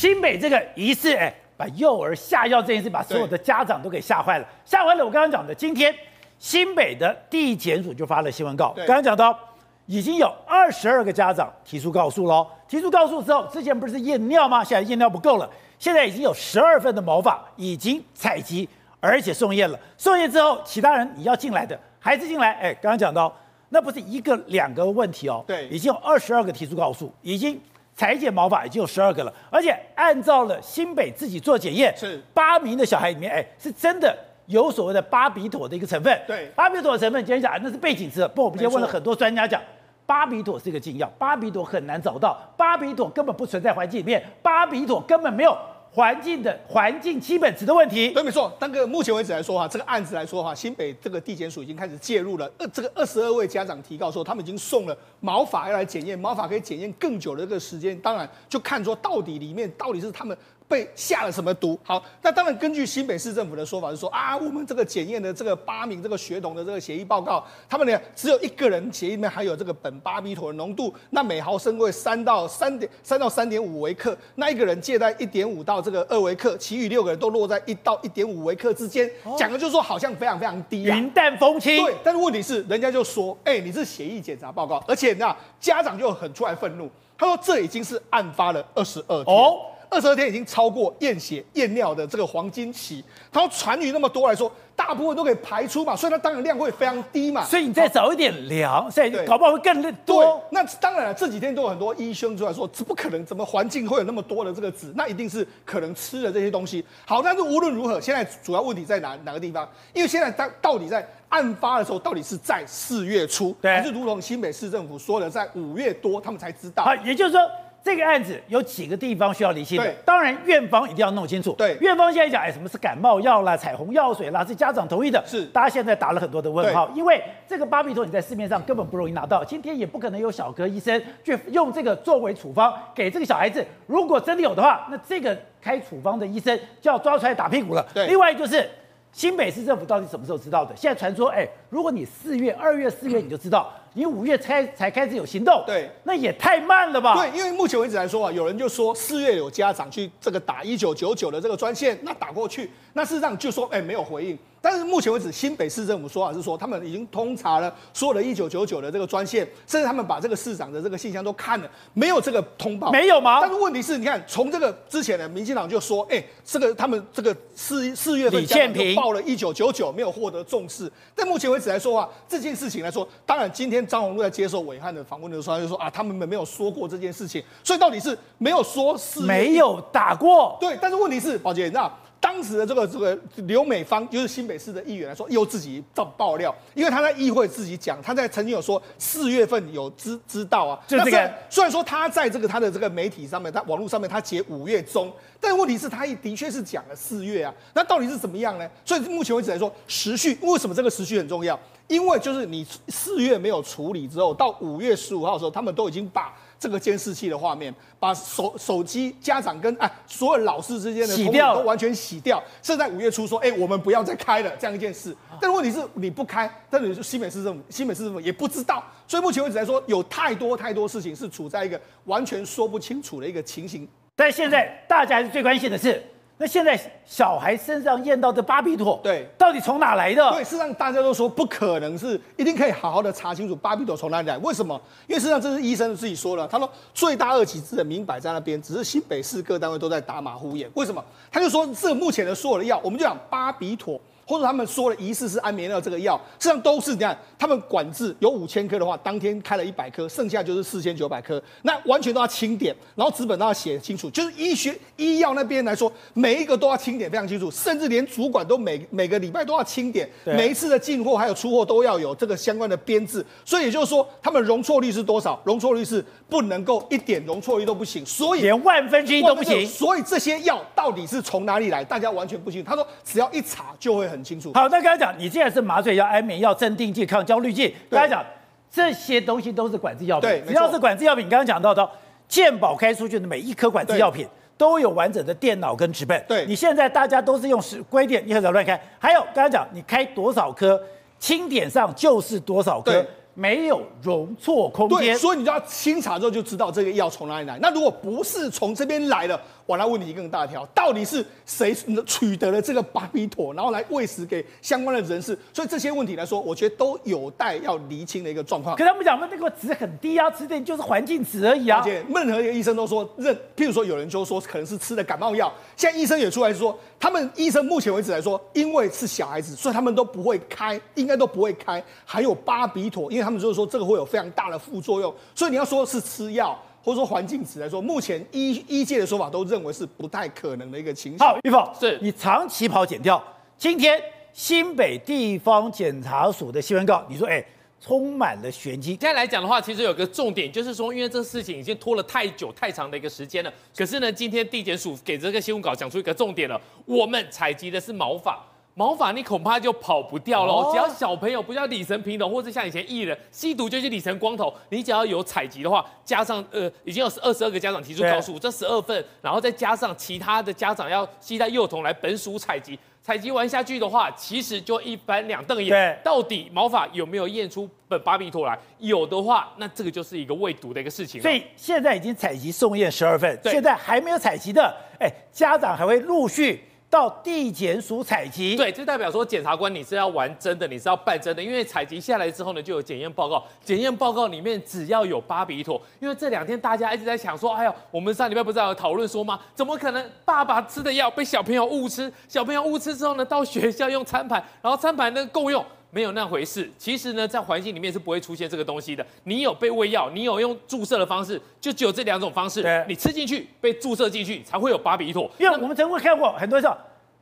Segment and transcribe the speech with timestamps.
[0.00, 5.04] 新北这个疑似哎，把幼儿下药这件事，把所有的家长都给吓坏了，吓坏了。
[5.04, 5.94] 我刚刚讲的，今天
[6.38, 9.38] 新北的地检署就发了新闻稿，刚刚讲到
[9.84, 14.64] 已经有二十二个家长提出告诉喽，提出告诉之后，之前不是验尿吗？
[14.64, 15.46] 现在验尿不够了，
[15.78, 18.66] 现在已经有十二份的毛发已经采集，
[19.00, 19.78] 而且送验了。
[19.98, 23.30] 送验之后，其他人你要进来的孩子进来，哎，刚刚讲到。
[23.72, 27.60] 那不是一个两个问题哦，对，已经有二十二个提出告诉，已经
[27.94, 32.18] 采检毛发已经有十二个了，而且按照了新北自己做检验，是。
[32.32, 34.16] 八名的小孩里面，哎，是真的
[34.46, 39.60] 有所谓的巴比妥的一个成分，对，巴比妥的成分，今天讲那是背景词，不，我们今天问了很多专家讲，
[40.06, 45.56] 巴比妥是一个禁药，巴比妥很难找到，巴比妥根本不存在环境里面，巴比妥根本没有。
[45.92, 48.52] 环境的环境基本值的问题，对，没错。
[48.58, 52.50] 但个目前为止来说哈，这个案子来说哈，新北这个地检署已经开始介入了。
[52.58, 57.98] 二这个二十二位家长提告说，他们已经送了毛发要来检验，毛发可以检验更久的这个时间。
[58.00, 60.36] 当然，就看说到底里面到底是他们。
[60.70, 61.76] 被下了什么毒？
[61.82, 81.84] 好，那当然根据新北市政府的说法是说啊，我们这个检验的这个八名这个学童的这个血液报告，他们呢只有一个人血液里面含有这个苯巴比妥的浓度，那每毫升为三到三点三到三点五微克，那一个人介在一点五到这个二微克，其余六个人都落在一到一点五微克之间，讲的就是说好像非常非常低啊，云淡风轻。
[81.84, 89.34] 对，但是问题是人家就说，哎、欸，你是血液检查报告，而且那家长就很出来愤怒，他说这已经是案发了二十二天。
[89.34, 97.44] 哦二十二天已经超过验血验尿的这个黄金期，他说传语那么多来说，大部分都可以排出嘛，所以它当然量会非常低嘛。
[97.44, 100.24] 所以你再早一点量，所以搞不好会更多。
[100.24, 104.92] 对，那当然了，这几天都有很多医生出来说，这不可能，怎么环境会有那么多的这个纸？
[104.94, 106.84] 那一定是可能吃了这些东西。
[107.04, 109.68] 好，但是无论如何，现在主要问题在哪哪个地方？
[109.92, 116.84] 因为现在到到底在案发的时候，到底是在四月初，对还是如同新北市政府说的，在五月多他们才知道？
[116.84, 117.40] 好，也就是说。
[117.82, 121.54] 这个案子有几个地方需要厘清的，当然院方一定要弄清楚。
[121.54, 133.66] 对，院方现在讲，哎，什么是感冒药啦、彩虹药水啦，是家长同意的，是大家现在打了很多的问号，因为这个巴比妥你在市面上根本不容易拿到，今天也不可能有小科医生去用这个作为处方给这个小孩子。
[133.86, 137.86] 如果真的有的话，那这个开处方的医生就要抓出来打屁股了。
[137.94, 138.68] 对，另外就是
[139.10, 140.76] 新北市政府到底什么时候知道的？
[140.76, 143.72] 现在传说，哎，如果你四月、二月、四月你就知道。
[143.94, 147.14] 你五月才才开始有行动，对，那也太慢了吧？
[147.16, 154.38] 对，因为目前为止来说啊，有人就说四月有家长去这个打一九九九的这个专线，那打过去，那事实上就说哎没有回应。
[154.62, 163.38] 但是目前为止，新北市政府说法是说，他们已经通查了所有的一九九九的这个专线，甚至他们把这个市长的这个信箱都看了，没有这个通报，没有吗？
[163.40, 170.92] 但是问题是，你看从这个之前的民进党就说，哎，这个他们这个四四月份家长就报了一九九九，没有获得重视。
[171.14, 180.56] 但目前为止来说啊，这件事情来说，当然今天张宏禄在接受伟汉的访问的时候，他就说啊，他们没有说过这件事情，所以到底是没有说是没有打过？
[180.60, 181.92] 对，但是问题是，宝杰，你知道？
[182.20, 191.32] 当时的这个这个刘美芳就是新北市的议员来说，又自己造爆料，因为他在议会自己讲，他在曾经有说四月份有知知道啊，就这个。
[191.48, 195.10] 虽然说他在这个他的这个媒体上面，他网络上面他写五月中，
[195.40, 198.68] 但问题是他也的确是讲了四月啊，那到底是怎么样呢？
[198.84, 201.58] 所以目前为止来说，时序为什么这个时序很重要？
[201.88, 206.34] 因为就是你四月没有处理之后，到五月十五号的时候，他们都已经把。
[206.60, 215.16] 这个监视器的画面，把手手机家长跟哎所有老师之间的通信都完全洗掉，甚至在五月初说，哎，我们不要再开了这样一件事。
[215.40, 223.88] 但问题是你不开，但是新北市政府、新北市政府也不知道，所以目前为止来说，有太多太多事情是处在一个完全说不清楚的一个情形。
[224.14, 226.02] 但现在大家还是最关心的是。
[226.42, 230.30] 那现在小孩身上验到的巴比妥，对，到底从哪来的？
[230.30, 234.38] 对，事实上大家都说不可能是，一定可以好好的查清楚巴比妥从哪里来。
[234.38, 234.80] 为什么？
[235.06, 240.66] 因为事实上这是医生自己说了，他说罪大恶极之人明摆在那边，只是新北市各单位都在打马虎眼。
[240.72, 241.04] 为什么？
[241.30, 244.00] 他就说这目前的所有的药，我们就讲巴比妥。
[244.30, 247.16] 或者他们说了疑似是安眠药这个药，实际上都是这样。
[247.36, 254.08] 他们管制有五千颗的话，当天开了一百颗，剩下就是四千九百颗，那完全都要清点，然后纸本都要写清楚。
[254.10, 263.26] 就是医学医药那边来说，每一个都要清点非常清楚，甚至连主管都每每个礼拜都要清点，每一次的进货还有出货都要有这个相关的编制。
[263.44, 265.42] 所以也就是说，他们容错率是多少？
[265.44, 269.66] 容错率是不能够一点容错率都不行，所以连万分之一都不行。
[269.66, 271.82] 所以这些药到底是从哪里来？
[271.82, 272.70] 大家完全不清楚。
[272.70, 274.19] 他说，只要一查就会很。
[274.20, 274.52] 很清楚。
[274.52, 278.24] 好，那刚才讲，你既然是麻醉药、安眠药、镇定剂、抗焦虑剂，刚才讲
[278.70, 280.28] 这些东西都是管制药品。
[280.28, 281.88] 对，只要是管制药品，你刚刚讲到的，
[282.28, 284.28] 健保开出去的每一颗管制药品
[284.58, 286.22] 都有完整的电脑跟纸本。
[286.28, 288.80] 对，你现在大家都是用是规定，你很少乱开。
[288.98, 290.80] 还有刚才讲，你开多少颗，
[291.18, 293.04] 清点上就是多少颗。
[293.32, 297.56] 没有容错空间，对，所以你就要清查之后就知道这个药从哪里来。
[297.62, 299.40] 那如果不是从这边来的，
[299.70, 301.72] 哇，那问你一更大条，到底是谁
[302.04, 305.38] 取得了这个巴比妥，然后来喂食给相关的人士？
[305.52, 308.74] 所以这些问题来说，我觉得都有待要厘清的一个状况。
[308.74, 311.78] 可他们讲的那个值很低啊，值点就是环境值而已啊。
[311.78, 326.60] 而且任何一个医生都说，任，譬如说有人就说可能是吃的感冒药，现在医生也出来说，他们医生目前为止来说，因为是小孩子，所以他们都不会开，应该都不会开，还有巴比妥，因为他们就是说这个会有非常大的副作用，所以你要说是吃药。
[326.82, 331.18] 或者说环境词来说，目前医医界的说法都认为是不太可能的一个情形。
[331.18, 333.22] 好，玉凤，是你长期跑检掉，
[333.58, 334.00] 今天
[334.32, 337.44] 新北地方检察署的新闻稿，你说，哎，
[337.80, 338.90] 充满了玄机。
[338.92, 343.52] 现在来讲的话，其实有个重点，就是说，因为这事情已经拖了太久、太长的一个时间了。
[343.76, 348.38] 可是呢，今天地检署给这个新闻稿讲出一个重点了，我们采集的是毛发。
[348.74, 368.58] 毛发你恐怕就跑不掉喽，哦、只要小朋友不叫理成平头，或者像以前艺人吸毒就去理成光头，你只要有采集的话，加上呃已经有二十二个家长提出告诉，这十二份，然后再加上其他的家长要携带幼童来本署采集，采集完下去的话，其实就一翻两瞪眼，对，到底毛发有没有验出本巴比妥来？
[368.78, 371.20] 有的话，那这个就是一个未读的一个事情。
[371.20, 376.64] 所以现在已经采集送验十二份，对现在还没有采集的，哎，家长还会陆续。
[376.90, 389.38] 到地检署采集，对，这代表说检察官你是要玩真的，你是要办真的，因为采集下来之后呢，就有检验报告，检验报告里面只要有巴比妥，因为这两天大家一直在想说，哎呀，我们上礼拜不是有讨论说吗？
[389.54, 392.12] 怎么可能爸爸吃的药被小朋友误吃？
[392.26, 395.64] 小朋友误吃之后呢，到学校用餐盘，然后餐盘呢够用。
[395.90, 399.04] 没有那回事，其实呢，在环境里面是不会出现这个东西的。
[399.24, 402.84] 你有被喂药，你有用注射的方式，就只有这两种方式。
[402.88, 405.30] 你吃进去，被注射进去，才会有巴比妥。
[405.38, 406.76] 因为我们曾经看过很多时候，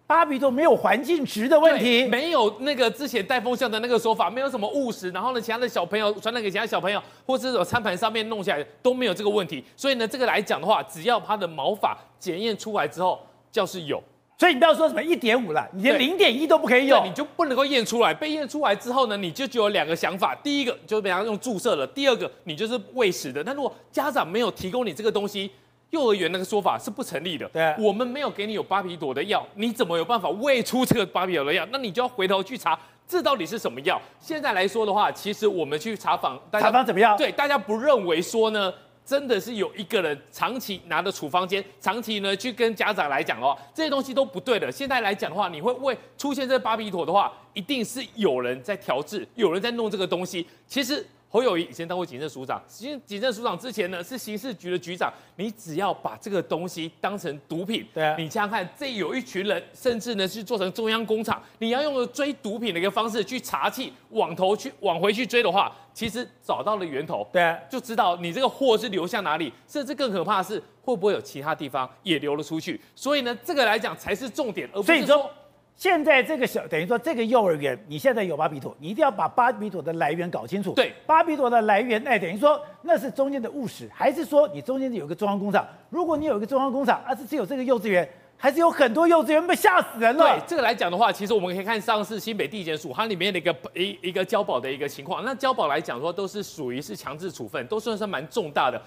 [0.06, 9.64] 巴比妥没有环境值的问题，没有那个之前带风向的那个说法，没有什么误食，然后呢，其他的小朋友传染给其他小朋友，或者是餐盘上面弄起来都没有这个问题。
[9.76, 13.20] 所以呢，这个来讲的话，只要它的毛发检验出来之后，
[13.50, 14.02] 就是有。
[14.38, 18.14] 所以你不要说什么一点五了，你连零点一都不可以用，你就不能够验出来。
[18.14, 23.42] 被验出来之后呢，你就只有两个想法：第一个就是被他用注射了；第二个你就是喂食的。
[23.42, 25.50] 那如果家长没有提供你这个东西，
[25.90, 27.48] 幼儿园那个说法是不成立的。
[27.48, 31.66] 对，我们没有给你有巴比妥的药，你怎么有办法喂出这个巴比妥的药？
[31.72, 34.00] 那你就要回头去查，这到底是什么药？
[34.20, 37.16] 现在来说的话，其实我们去查访，查访怎么样？
[37.16, 38.72] 对，大家不认为说呢？
[39.08, 44.70] 真的是有一个人长期拿着处方间，长期呢去跟家长来讲哦，这些东西都不对的。
[44.70, 50.46] 现在来讲的话，你会为出现这巴比妥的话，一定是有人在调制，有人在弄这个东西。
[50.66, 51.06] 其实。
[51.30, 55.12] 侯友谊以前当过警政署长，警警政署长之前呢是刑事局的局长。
[55.36, 72.80] 你只要把这个东西当成毒品，对啊，你想想看，这有一群人，甚至呢是做成中央工厂，你要用追毒品的一个方式去查缉，往头去往回去追的话，其实找到了源头，对啊，就知道你这个货是流向哪里，甚至更可怕的是会不会有其他地方也流了出去。
[72.96, 75.30] 所以呢，这个来讲才是重点，而不是说。
[75.78, 80.72] 现在这个小等于说这个幼儿园，你现在有巴比妥，你一定要把巴比妥的来源搞清楚。
[80.74, 85.64] 对，巴比妥的来源，哎，等于说那是中间的务实，还是说你中间有个中央工厂？
[85.88, 90.24] 如果你有一个中央工厂，而是只有这个幼稚园，还是有很多幼稚园被吓死人了？
[90.24, 95.24] 对，这个来讲的话，其实我们可以看上次新北地检署它里面的一个一一个交保的一个情况。
[95.24, 98.82] 那交保来讲的话，都是属于是强制处分，都算是蛮重大的。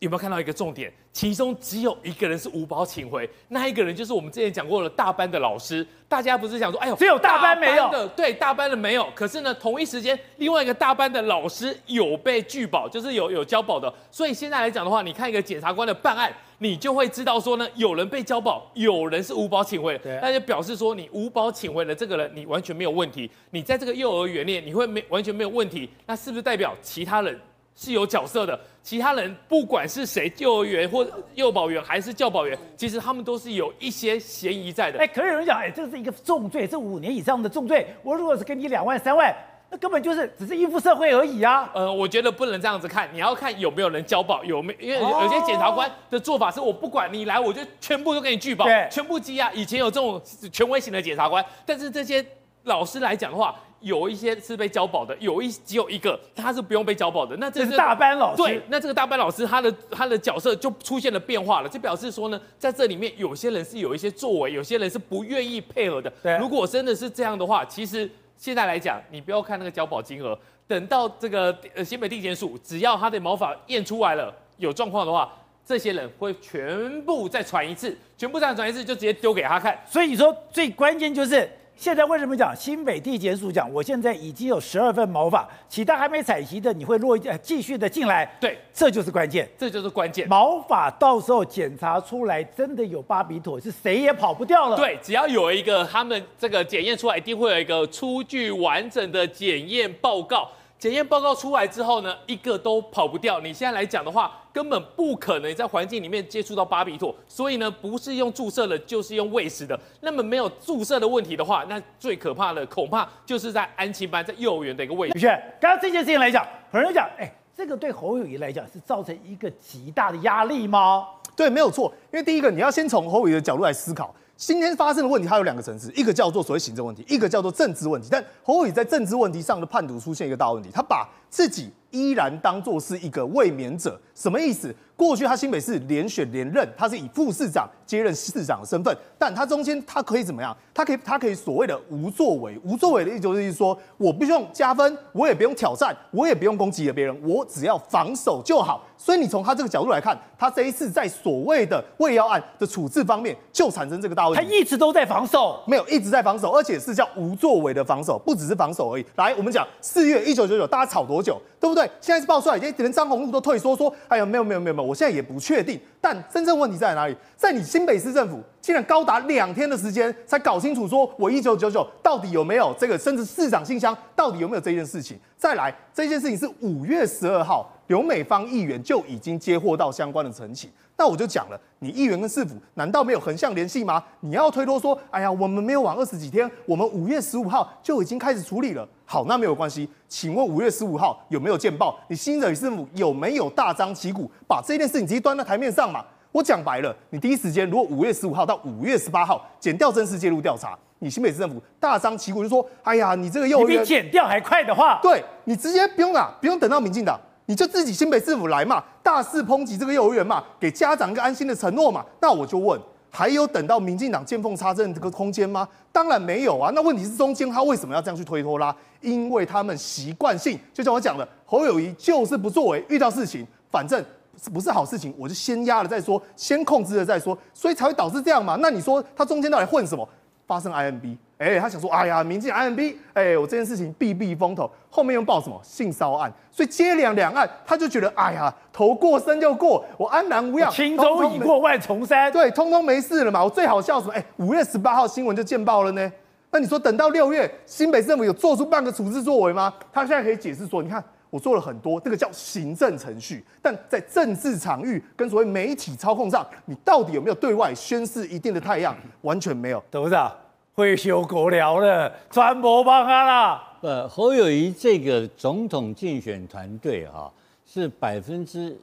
[0.00, 0.90] 有没有看到一个重点？
[1.12, 5.86] 其中只有一个人是无保请回，那一个人就是我们之前讲过的大班的老师。
[6.08, 9.06] 大家不是想说，哎呦，只有大班没有的，对，大班的没有。
[9.14, 13.92] 可是呢，同一时间，另外一个大班的老师有被拒保，就是有有交保的。
[14.10, 20.00] 所以现在来讲的话，你看一个检察官的办案，你就会知道说呢，有人被交保，有人是无保请回。
[20.22, 23.30] 那就表示说，你无保请回的这个人，你完全没有问题。
[23.50, 25.90] 你在这个幼儿园里，你会没完全没有问题。
[26.06, 27.38] 那是不是代表其他人？
[27.76, 34.98] 是有角色的，其他人不管是谁，幼儿园或幼保员还是教保员，其实他们都是有一些嫌疑在的。
[34.98, 39.34] 哎，可是有人讲，哎，这是一个重罪，这五年以上的重罪，我如果是给你两万三万，
[39.70, 41.70] 那根本就是只是应付社会而已啊。
[41.74, 49.50] 呃，我觉得不能这样子看，你要看有没有人交保，有没有，因为有些检察官的做法是我不管你来，我就全部都给你拒保，全部羁押。
[49.52, 50.20] 以前有这种
[50.52, 52.24] 权威型的检察官，但是这些
[52.64, 53.54] 老师来讲的话。
[53.82, 57.34] 有一些是被交保的，有一只有一个他是不用被交保的。
[57.38, 58.42] 那这是大班老师。
[58.42, 66.12] 对，那这个大班老师他的他的角色就出现了变化了，就表示说呢，在这里面有些人是有一些作为，有些人是不愿意配合的。
[66.22, 70.38] 对，如果真的是这样的话，其实现在来讲，你不要看那个交保金额，
[70.68, 75.32] 等到这个呃新北地检署只要他的毛发验出来了有状况的话，
[75.64, 79.82] 这些人会全部再传一次，全部再传一次就直接丢给他看。
[79.86, 81.50] 所以你说最关键就是。
[81.80, 88.30] 现在为什么讲新北地检署讲，我现在已经有十二份毛发，其他还没采集的，你会落继续的进来？
[88.38, 90.28] 对，这就是关键，这就是关键。
[90.28, 94.76] 毛发到时候检查出来真的有巴比妥，是谁也跑不掉了。
[94.76, 100.50] 对，只要有一个他们这个检验出来，一定会有一个出具完整的检验报告。
[100.80, 103.38] 检验报告出来之后呢，一个都跑不掉。
[103.40, 107.14] 你现在来讲的话，根本不可能在环境里面接触到巴比妥。
[107.28, 109.78] 所以呢，不是用注射的，就是用喂食的。
[110.00, 115.26] 那么没有注射的问题的话，那最可怕的恐怕就是在安亲班、在幼儿园的一个喂食。
[115.60, 121.06] 刚刚这件事情来讲，很多人讲，哎，这个对侯友宜来讲是造成一个极大的压力吗？
[121.36, 121.92] 对，没有错。
[122.10, 124.14] 因为第一个，你要先从侯友宜的角度来思考。
[124.40, 128.08] 今天发生的问题，它有两个层次，一个叫做所谓行政问题，一个叫做政治问题。
[128.10, 134.74] 但侯友宜在政治问题上的判读出现一个大问题，他把自己依然当作是一个卫冕者，什么意思？
[134.96, 140.54] 过去他新北市连选连任，他是以副市长接任市长的身份，但他中间他可以怎么样？
[140.74, 148.84] 他可以他可以所谓的无作为，无作为的意思就是说，我不用加分，我也不用挑战，我也不用攻击了别人，我只要防守就好。
[148.98, 154.44] 所以你从他这个角度来看，他这一次在所谓的卫药案的处置方面就产生这个大问题。
[154.44, 159.06] 他一直都在防守，没有一直在防守，而且是叫无作为的防守，不只是防守而已。
[159.16, 161.84] 来，我们讲四月一九九九，大家吵多久，对不对？
[162.00, 165.80] 现在是爆出来，连张宏禄都退缩说，哎呀，没有没有没有，我现在也不确定。
[166.00, 167.16] 但真正问题在哪里？
[167.36, 175.18] 在你新北市政府竟然高达两天的时间才搞清楚，说我一九九九到底有没有这个，甚至市长信箱到底有没有这件事情。
[175.36, 180.70] 再来，这件事情是五月十二号，刘美芳议员就已经接获到相关的陈情。
[180.96, 184.02] 那我就讲了，你议员跟市府难道没有横向联系吗？
[184.20, 188.86] 你要推脱说，哎呀，我们没有晚二十几天，我们五月十五号就已经开始处理了。
[189.06, 189.88] 好，那没有关系。
[190.06, 191.98] 请问五月十五号有没有见报？
[192.08, 195.89] 你新北市政府有没有大张旗鼓把这件事情直接端到台面上？
[196.32, 207.18] 我讲白了，你第一时间如果五月十五号到五月十八号减掉正式介入调查，你新北市政府大张旗鼓就说，哎呀，你这个幼儿园比减掉还快的话，对，你直接不用啊，不用等到民进党。
[207.46, 212.06] 你就自己新北市府来嘛，大肆抨击这个幼儿园嘛，给家长一个安心的承诺嘛。
[212.20, 215.66] 那我就问，还有等到民进党见缝插针这个空间吗？
[215.90, 216.70] 当然没有啊。
[216.76, 218.72] 那问题是中间他为什么要这样去推脱拉？
[219.00, 224.00] 因为他们习惯性，就像我讲的，侯友谊就是不作为，遇到事情反正
[224.48, 228.56] 不是好事情，我就先压了再说，先控制了再说，所以才会导致这样嘛。
[228.62, 230.08] 那你说他中间到底混什么？
[230.46, 243.44] 发生 IMB，哎、欸，他想说，哎呀，民进 IMB，哎、欸，我这件事情避避风头，后面又报什么性骚案，所以接连两案，他就觉得，哎呀，头过身就过，我安然无恙，轻舟已过万重山，对，通通没事了嘛。
[243.44, 244.12] 我最好笑什么？
[244.12, 246.12] 哎、欸，五月十八号新闻就见报了呢。
[246.50, 249.72] 那你说等到六月，新北政府有做出半个处置作为吗？
[249.92, 258.96] 他现在可以解释说，你看我做了很多，这个叫行政程序，但在政治场域跟所谓媒体操控上，你到底有没有对外宣示一定的态样？
[259.22, 260.30] 完全没有，董事长。
[260.72, 263.76] 会修狗聊了，传播帮他啦。
[263.82, 267.30] 呃，侯友谊这个总统竞选团队哈，
[267.66, 268.74] 是百分之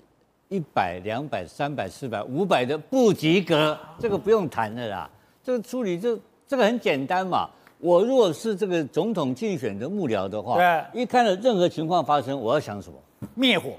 [0.49, 5.09] 一百、两百、三百、四百、五百的不及格，这个不用谈的啦。
[5.43, 7.49] 这个处理就这个很简单嘛。
[7.79, 12.95] 我如果是这个总统竞选的幕僚的话，对，一看到任何情况发生，我要想什么？
[13.35, 13.71] 灭火，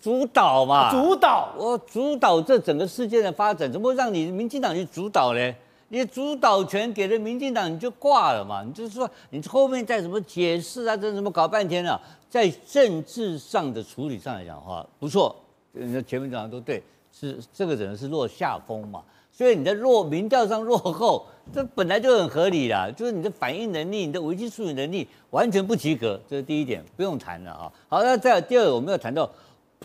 [0.00, 1.52] 主导嘛，主导。
[1.56, 5.54] 我主导这整个事件的发展，怎么会让你民进党去主导呢？
[5.88, 8.62] 你主导权给了民进党，你就挂了嘛？
[8.64, 12.00] 你就是说，你后面再怎么解释啊，这怎么搞半天啊？
[12.28, 15.34] 在政治上的处理上来讲的话，不错，
[15.72, 19.00] 人家前面讲的都对，是这个人是落下风嘛。
[19.36, 22.88] 所以你在落民调上落后， 这本来就很合理啦。
[22.96, 27.70] 就是你的反应能力、你的危机处理能力完全不及格，这是第一点，不用谈了啊。
[27.88, 29.28] 好，那再有第二个，我们要谈到。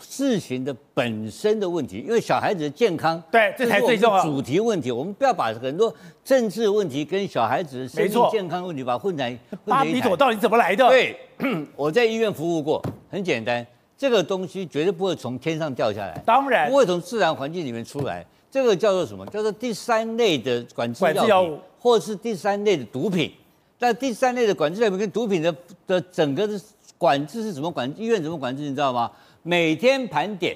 [0.00, 4.22] 事情的本身的问题，因为小孩子的健康，对，这才最重要。
[4.22, 5.94] 主题问题，我们不要把很多
[6.24, 9.38] 政治问题跟小孩子的身体健康问题把它混在。
[9.66, 10.88] 巴比妥到底怎么来的？
[10.88, 11.14] 对，
[11.76, 13.64] 我在医院服务过，很简单，
[13.96, 18.26] 这个东西绝对不会从天上掉下来，当然不会从自然环境里面出来。
[18.52, 19.24] 这个叫做什么？
[19.28, 23.32] 叫做第三类的管制药物，或是第三类的毒品。
[23.78, 25.52] 但第三类的管制药品跟毒品的
[25.86, 26.60] 的整个的
[26.98, 27.90] 管制是怎么管？
[27.96, 28.62] 医院怎么管制？
[28.64, 29.10] 你知道吗？
[29.42, 30.54] 每天盘点，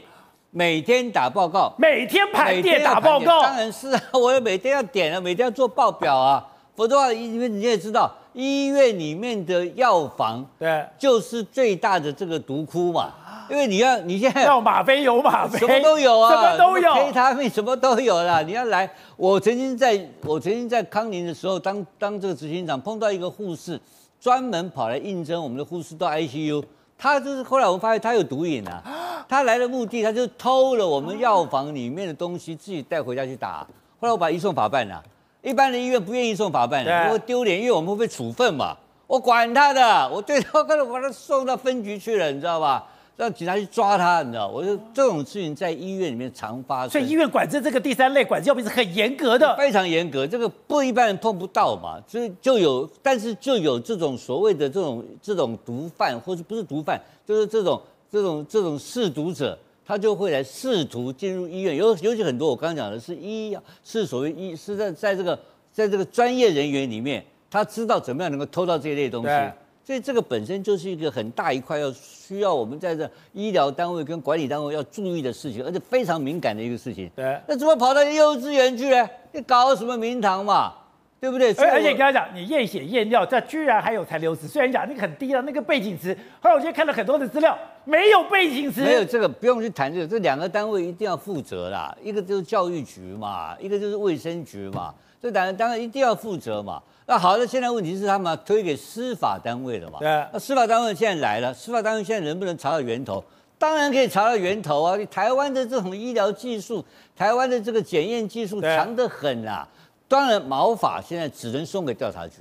[0.50, 13.10] 每天打报告，每天盘点打报告，当然是啊，我也每天要点啊，每天要做报表啊，否则的话，因为你也知道，医院里面的药房，对，就是最大的这个毒窟嘛，
[13.48, 18.42] 因为你要你现在要吗啡有吗啡，什么都有啊，什么都有黑他命什么都有啦。
[18.42, 23.80] 你要来，我曾经在我曾经在康宁的时候当当这个执行长，碰到一个护士，
[24.20, 26.62] 专门跑来应征我们的护士到 ICU。
[26.98, 28.82] 他就是后来我们发现他有毒瘾啊，
[29.26, 33.66] 他来的目的他就偷了我们药房里面的东西，自己带回家去打。
[33.98, 35.02] 后来我把移送法办了，
[35.46, 38.76] 一般的医院不愿意送法办的，因为丢脸，因为我们会被处分嘛。
[39.06, 42.84] 我管他的，我对他，我把他送到分局去了，你知道吧？
[43.16, 44.48] 让警察去抓他，你知道？
[44.48, 46.90] 我说这种事情在医院里面常发生。
[46.90, 65.38] 所以医院管制这个第三类管制药品是很严格的，非常严格，这个不一般人碰不到嘛，所以就有，但是就有这种所谓的这种这种毒贩，或者不是毒贩，就是这种这种这种试毒者，他就会来试图进入医院，尤尤其很多我刚刚讲的是医药，是所谓医是在在这个
[65.72, 69.30] 在这个专业人员里面，他知道怎么样能够偷到这一类东西。
[69.84, 77.08] 所以这个本身就是一个很大一块要需要我们在这医疗单位跟管理单位要注意的事情，而且非常敏感的一个事情。
[77.14, 79.08] 对，那怎么跑到幼稚园去呢？
[79.30, 80.74] 你搞什么名堂嘛？
[81.18, 81.52] 对不对？
[81.54, 86.16] 而而且你刚才讲，你验血验尿，这居然还有残留值，虽然讲那个很低了，那个背景值。
[86.40, 88.82] 后来我今天看了很多的资料，没有背景值。
[88.82, 91.96] 没有这个不用去谈这个，这两个单位一定要负责啦。
[92.02, 96.82] 一个就是教育局嘛，一个就是卫生局嘛，这两个单位一定要负责嘛。
[97.06, 99.98] 那好的，现在问题是他们推给司法单位了嘛？
[100.00, 100.08] 对。
[100.32, 103.24] 那司法单位现在来了，司法单位现在能不能查到源头？
[103.58, 104.96] 当然可以查到源头啊！
[104.96, 106.84] 你台湾的这种医疗技术，
[107.16, 109.66] 台湾的这个检验技术强得很啊。
[110.08, 112.36] 当然，毛发现在只能送给调查局，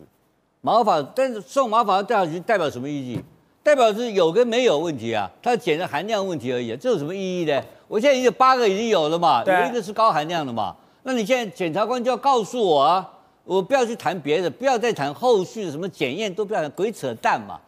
[0.62, 3.20] 毛发，但是送毛发到调查局代表什么意义？
[3.64, 5.30] 代表是有跟没有问题啊？
[5.42, 7.62] 它检的含量问题而已，这有什么意义呢？
[7.88, 13.12] 我现在已经有八个已经有了嘛，有一个是高含量的嘛，那你现在检察官就要告诉我啊。
[13.44, 17.60] 我不要去谈别的，不要再谈后续的什么检验，都不要谈，鬼扯淡嘛！